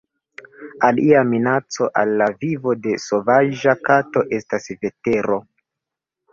Alia 0.87 1.19
minaco 1.33 1.89
al 2.01 2.15
la 2.23 2.31
vivo 2.41 2.75
de 2.87 2.97
sovaĝa 3.05 3.77
kato 3.91 4.27
estas 4.41 4.69
vetero. 4.83 5.41